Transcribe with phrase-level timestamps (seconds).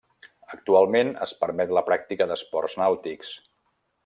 [0.55, 3.37] Actualment, es permet la pràctica d'esports nàutics.